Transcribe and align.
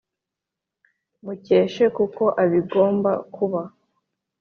mukeshe 1.23 1.85
kuko 1.97 2.23
abigomba 2.43 3.11
kuba 3.35 3.61